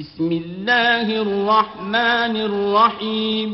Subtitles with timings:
[0.00, 3.52] بسم اللہ الرحمن الرحیم۔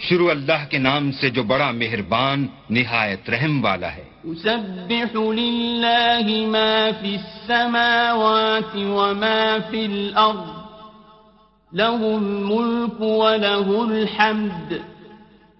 [0.00, 6.88] شروع اللہ کے نام سے جو بڑا مہربان نہایت رحم والا ہے۔ يسبح لله ما
[7.00, 10.48] في السماوات وما في الأرض
[11.80, 14.72] له الملك وله الحمد۔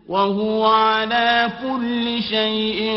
[0.09, 2.93] وهو على كل شيء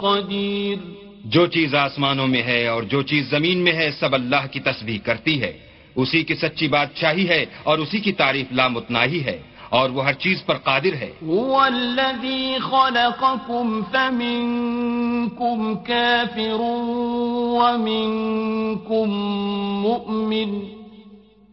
[0.00, 0.76] قدير
[1.24, 4.98] جو چیز آسمانوں میں ہے اور جو چیز زمین میں ہے سب اللہ کی تسبیح
[5.04, 10.04] کرتی ہے۔ اسی کی سچی بادشاہی ہے اور اسی کی تعریف لامتناہی ہے اور وہ
[10.04, 16.56] ہر چیز پر قادر ہے۔ هو الذي خلقكم فمنكم كافر
[17.60, 19.10] ومنكم
[19.80, 20.60] مؤمن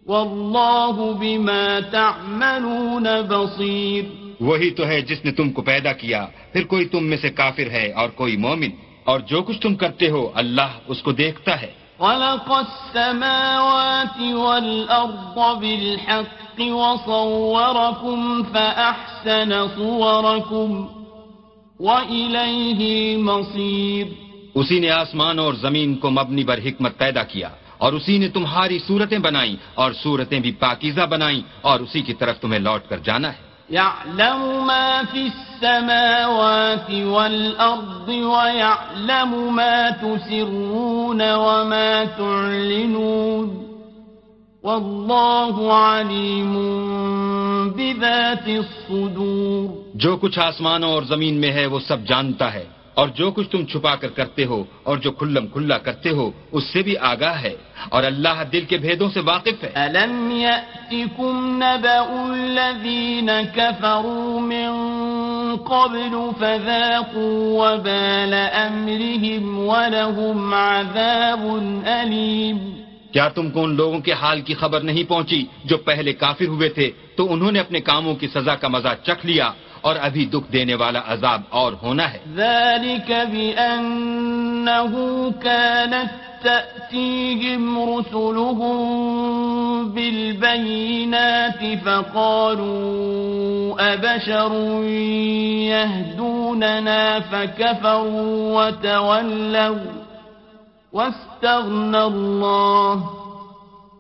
[0.06, 4.04] والله بما تعملون بصير۔
[4.40, 7.70] وہی تو ہے جس نے تم کو پیدا کیا۔ پھر کوئی تم میں سے کافر
[7.72, 8.70] ہے اور کوئی مومن۔
[9.04, 16.60] اور جو کچھ تم کرتے ہو اللہ اس کو دیکھتا ہے۔ خلق السماوات والأرض بالحق
[16.60, 20.88] وصوركم فأحسن صوركم
[21.80, 24.06] وإليه المصير.
[24.54, 28.80] اسی نے آسمان اور زمین کو مبنی بر حکمت پیدا کیا اور اسی نے تمہاری
[28.80, 33.34] صورتیں بنائیں اور صورتیں بھی پاکیزہ بنائیں اور اسی کی طرف تمہیں لوٹ کر جانا
[33.34, 43.68] ہے۔ يعلم ما في السماوات والأرض ويعلم ما تسرون وما تعلنون
[44.64, 46.54] والله عليم
[47.72, 52.66] بذات الصدور جو کچھ آسمانوں اور زمین میں ہے وہ سب جانتا ہے
[52.98, 56.64] اور جو کچھ تم چھپا کر کرتے ہو اور جو کھلم کھلا کرتے ہو اس
[56.74, 57.56] سے بھی آگاہ ہے۔
[57.90, 64.72] اور اللہ دل کے بھیدوں سے واقف ہے۔ ألم يأتكم نبأ الذين كفروا من
[65.56, 68.34] قبل فذاقوا وبال
[68.68, 71.48] أمرهم ولهم عذاب
[71.86, 72.58] أليم۔
[73.12, 76.70] کیا تم کو ان لوگوں کے حال کی خبر نہیں پہنچی جو پہلے کافر ہوئے
[76.70, 80.52] تھے؟ تو انہوں نے اپنے کاموں کی سزا کا مزہ چکھ لیا۔ اور ابھی دکھ
[80.54, 84.96] دینے والا عذاب اور ہونا ہے۔ ذلك بأنه
[85.42, 88.78] كانت تأتيهم رسلهم
[89.94, 92.68] بالبينات فقالوا
[93.94, 94.54] أبشر
[95.70, 100.02] يهدوننا فكفروا وتولوا
[100.94, 103.04] واستغنى الله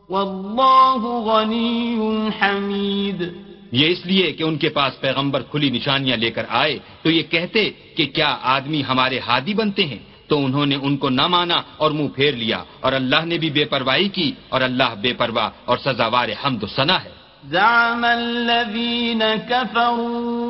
[0.09, 1.99] والله غني
[2.39, 7.11] حميد۔ یہ اس لیے کہ ان کے پاس پیغمبر کھلی نشانیاں لے کر آئے تو
[7.11, 11.27] یہ کہتے کہ کیا آدمی ہمارے ہادی بنتے ہیں؟ تو انہوں نے ان کو نہ
[11.27, 15.13] مانا اور منہ پھیر لیا اور اللہ نے بھی بے پرواہی کی اور اللہ بے
[15.13, 17.17] پرواہ اور سزاوار حمد و ثنا ہے۔
[17.49, 20.47] زعم الذين كفروا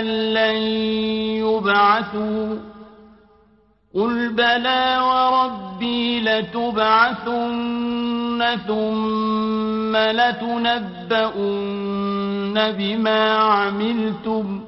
[0.00, 0.04] أن
[0.34, 0.56] لن
[1.44, 2.77] يبعثوا
[3.94, 14.64] قل بلى وربي لتبعثن ثم لتنبؤن بما عملتم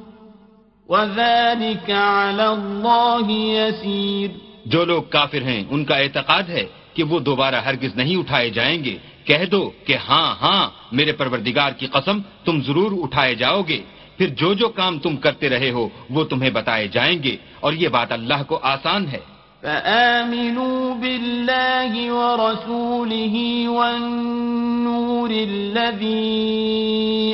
[0.89, 4.29] وذلك على الله يسير
[4.65, 8.85] جو لوگ کافر ہیں، ان کا اعتقاد ہے کہ وہ دوبارہ ہرگز نہیں اٹھائے جائیں
[8.85, 13.83] گے۔ کہہ دو کہ ہاں ہاں میرے پروردگار کی قسم، تم ضرور اٹھائے جاؤ گے۔
[14.21, 17.89] پھر جو جو کام تم کرتے رہے ہو وہ تمہیں بتائے جائیں گے اور یہ
[17.89, 19.19] بات اللہ کو آسان ہے۔
[19.61, 23.39] فآمنوا بالله ورسوله
[23.75, 26.37] والنور الذي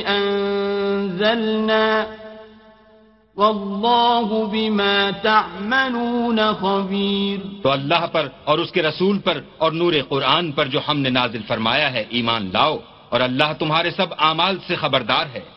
[0.07, 2.05] أنزلنا
[3.37, 10.51] والله بما تعملون خبير۔ تو اللہ پر اور اس کے رسول پر اور نور قرآن
[10.51, 12.77] پر جو ہم نے نازل فرمایا ہے ایمان لاؤ
[13.09, 15.56] اور اللہ تمہارے سب اعمال سے خبردار ہے۔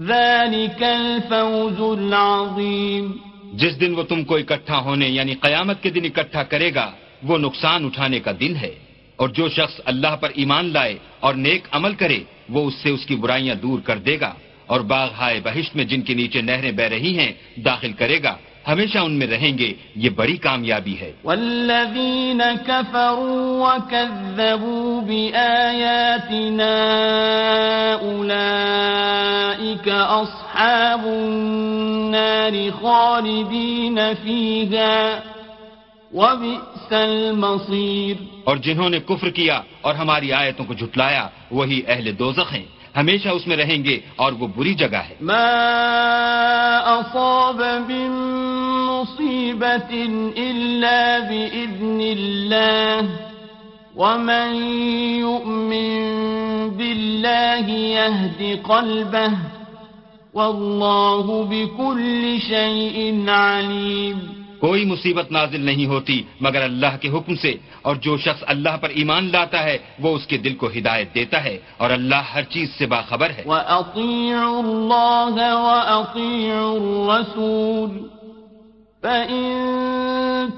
[0.00, 3.12] ذلك الفوز العظيم.
[3.52, 6.90] جس دن وہ تم کو اکٹھا ہونے یعنی قیامت کے دن اکٹھا کرے گا،
[7.22, 8.74] وہ نقصان اٹھانے کا دن ہے۔
[9.16, 13.06] اور جو شخص اللہ پر ایمان لائے اور نیک عمل کرے، وہ اس سے اس
[13.06, 14.34] کی برائیاں دور کر دے گا۔
[14.66, 18.36] اور باغ ہائے بہشت میں جن کے نیچے نہریں بہ رہی ہیں داخل کرے گا۔
[18.68, 26.74] ہمیشہ ان میں رہیں گے۔ یہ بڑی کامیابی ہے۔ والذین كفروا وكذبوا بآیاتنا
[28.02, 35.18] أولئك أصحاب النار خالدين فيها
[36.12, 42.52] وبئس المصير۔ اور جنہوں نے کفر کیا اور ہماری آیتوں کو جھٹلایا وہی اہل دوزخ
[42.52, 42.64] ہیں۔
[42.96, 45.48] ہمیشہ اس میں رہیں گے اور وہ بری جگہ ہے ما
[47.00, 48.10] أصاب من
[48.88, 49.92] مُصِيبَةٍ
[50.36, 53.34] إلا بإذن اللَّهِ
[53.96, 54.54] ومن
[55.18, 56.00] يؤمن
[56.70, 59.32] بالله يهد قلبه
[60.34, 64.43] والله بكل شيء عليم.
[64.64, 67.52] کوئی مصیبت نازل نہیں ہوتی مگر اللہ کے حکم سے،
[67.82, 71.44] اور جو شخص اللہ پر ایمان لاتا ہے، وہ اس کے دل کو ہدایت دیتا
[71.44, 77.90] ہے، اور اللہ ہر چیز سے باخبر ہے۔ وَأَطِيعُوا اللَّهَ وَأَطِيعُوا الرَّسُولَ
[79.02, 79.46] فَإِن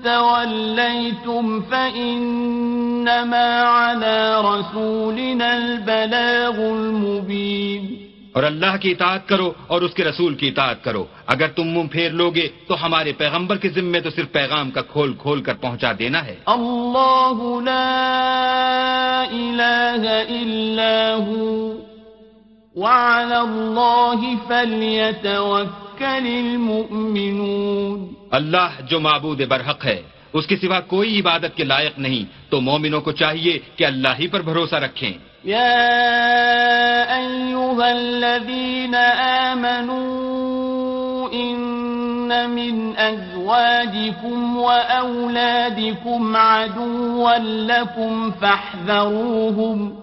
[0.02, 4.20] تَوَلَّيْتُمْ فَإِنَّمَا عَلَى
[4.50, 7.95] رَسُولِنَا الْبَلَاغُ الْمُبِينُ
[8.36, 11.88] اور اللہ کی اطاعت کرو اور اس کے رسول کی اطاعت کرو۔ اگر تم منہ
[11.92, 15.92] پھیر لوگے تو ہمارے پیغمبر کے ذمے تو صرف پیغام کا کھول کھول کر پہنچا
[15.98, 21.80] دینا ہے۔ اللہ لا الہ الا ہو۔
[22.74, 30.02] وعلى اللہ فلیتوکل المؤمنون۔ اللہ جو معبود برحق ہے۔
[30.36, 34.26] اس کے سوا کوئی عبادت کے لائق نہیں۔ تو مومنوں کو چاہیے کہ اللہ ہی
[34.26, 35.12] پر بھروسہ رکھیں۔
[35.46, 35.86] يا
[37.16, 38.94] أيها الذين
[39.50, 40.16] آمنوا
[41.32, 49.94] إن من أزواجكم وأولادكم عدوا لكم فاحذروهم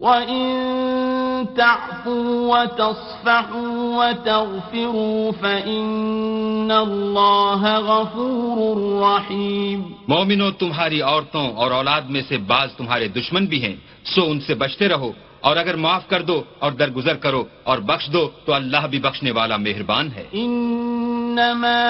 [0.00, 0.95] وإن
[1.44, 9.82] تعفوا وتصفحوا وتغفروا فإن الله غفور رحيم.
[10.08, 14.54] مومنو تمہاری عورتوں اور اولاد میں سے بعض تمہارے دشمن بھی ہیں سو ان سے
[14.54, 18.86] بچتے رہو اور اگر معاف کر دو اور درگزر کرو اور بخش دو تو اللہ
[18.90, 21.82] بھی بخشنے والا مہربان ہے۔ انما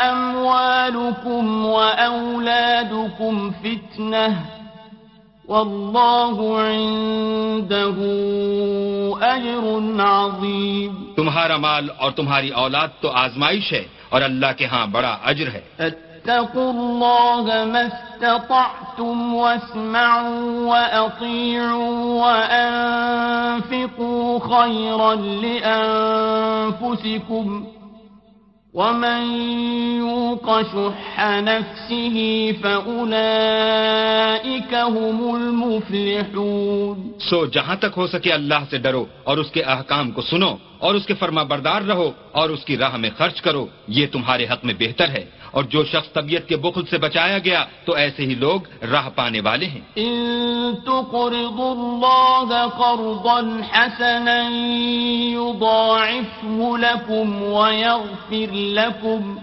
[0.00, 3.50] اموالکم و اولادکم
[5.48, 7.96] واللہ عنده
[9.34, 15.18] أجر عظیم تمہارا مال اور تمہاری أولاد تو آزمائش ہے اور اللہ کے ہاں بڑا
[15.24, 27.62] اجر ہے۔ فاتقوا الله ما استطعتم واسمعوا وأطيعوا وأنفقوا خيرا لأنفسكم.
[28.76, 29.20] ومن
[29.98, 32.16] يوق شح نفسه
[32.62, 33.12] فأولئك
[34.74, 36.96] هم المفلحون
[37.28, 40.92] سو جہاں تک ہو سکے اللہ سے ڈرو اور اس کے احکام کو سنو اور
[40.94, 44.60] اس کے فرما بردار رہو اور اس کی راہ میں خرچ کرو، یہ تمہارے حق
[44.64, 45.24] میں بہتر ہے۔
[45.56, 49.40] اور جو شخص طبیعت کے بخل سے بچایا گیا تو ایسے ہی لوگ راہ پانے
[49.40, 50.16] والے ہیں۔ ان
[50.84, 53.38] تقرضوا الله قرضا
[53.72, 54.38] حسنا
[55.38, 59.38] يضاعفه لكم ويغفر لكم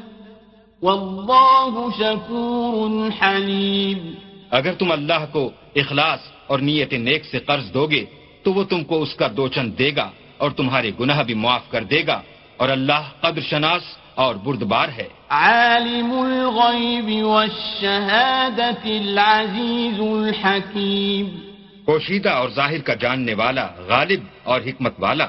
[0.83, 4.13] والله شكور حليم۔
[4.51, 8.05] اگر تم اللہ کو اخلاص اور نیت نیک سے قرض دو گے
[8.43, 11.83] تو وہ تم کو اس کا دوچن دے گا اور تمہارے گناہ بھی معاف کر
[11.83, 12.21] دے گا
[12.57, 21.37] اور اللہ قدر شناس اور بردبار ہے۔ عالم الغیب والشہادت العزیز الحکیم۔
[21.85, 25.27] پوشیدہ اور ظاہر کا جاننے والا غالب اور حکمت والا۔